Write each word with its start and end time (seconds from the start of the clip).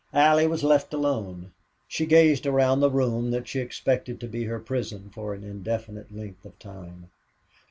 Allie 0.15 0.47
was 0.47 0.63
left 0.63 0.95
alone. 0.95 1.51
She 1.87 2.07
gazed 2.07 2.47
around 2.47 2.79
the 2.79 2.89
room 2.89 3.29
that 3.29 3.47
she 3.47 3.59
expected 3.59 4.19
to 4.21 4.27
be 4.27 4.45
her 4.45 4.59
prison 4.59 5.11
for 5.13 5.35
an 5.35 5.43
indefinite 5.43 6.11
length 6.11 6.43
of 6.43 6.57
time. 6.57 7.11